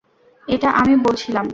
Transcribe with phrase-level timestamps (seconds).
[0.47, 1.45] এটা আমি বলছিলাম।